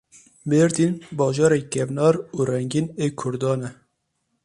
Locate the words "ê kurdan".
3.05-3.59